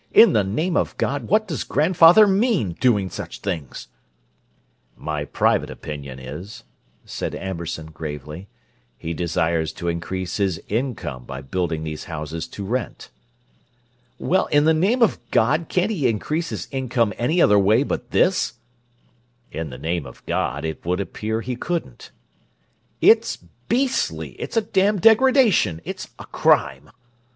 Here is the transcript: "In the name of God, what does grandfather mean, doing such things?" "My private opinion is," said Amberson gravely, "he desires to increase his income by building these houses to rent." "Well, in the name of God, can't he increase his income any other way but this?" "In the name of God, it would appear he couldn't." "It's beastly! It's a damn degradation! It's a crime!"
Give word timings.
"In 0.15 0.33
the 0.33 0.43
name 0.43 0.75
of 0.75 0.97
God, 0.97 1.27
what 1.27 1.47
does 1.47 1.63
grandfather 1.63 2.25
mean, 2.25 2.71
doing 2.79 3.11
such 3.11 3.37
things?" 3.37 3.87
"My 4.97 5.25
private 5.25 5.69
opinion 5.69 6.17
is," 6.17 6.63
said 7.05 7.35
Amberson 7.35 7.91
gravely, 7.91 8.47
"he 8.97 9.13
desires 9.13 9.71
to 9.73 9.87
increase 9.89 10.37
his 10.37 10.59
income 10.67 11.25
by 11.25 11.41
building 11.43 11.83
these 11.83 12.05
houses 12.05 12.47
to 12.47 12.65
rent." 12.65 13.11
"Well, 14.17 14.47
in 14.47 14.63
the 14.65 14.73
name 14.73 15.03
of 15.03 15.19
God, 15.29 15.67
can't 15.69 15.91
he 15.91 16.07
increase 16.07 16.49
his 16.49 16.67
income 16.71 17.13
any 17.19 17.39
other 17.39 17.59
way 17.59 17.83
but 17.83 18.09
this?" 18.09 18.53
"In 19.51 19.69
the 19.69 19.77
name 19.77 20.07
of 20.07 20.25
God, 20.25 20.65
it 20.65 20.83
would 20.83 20.99
appear 20.99 21.41
he 21.41 21.55
couldn't." 21.55 22.09
"It's 23.01 23.37
beastly! 23.69 24.31
It's 24.41 24.57
a 24.57 24.61
damn 24.61 24.97
degradation! 24.97 25.79
It's 25.85 26.09
a 26.17 26.25
crime!" 26.25 26.89